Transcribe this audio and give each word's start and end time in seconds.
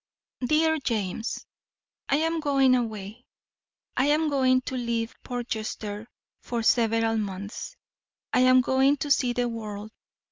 DEAR 0.43 0.79
JAMES: 0.79 1.45
I 2.09 2.15
am 2.15 2.39
going 2.39 2.73
away. 2.75 3.27
I 3.95 4.07
am 4.07 4.29
going 4.31 4.61
to 4.61 4.75
leave 4.75 5.13
Portchester 5.21 6.09
for 6.41 6.63
several 6.63 7.17
months. 7.17 7.75
I 8.33 8.39
am 8.39 8.61
going 8.61 8.97
to 8.97 9.11
see 9.11 9.33
the 9.33 9.47
world. 9.47 9.91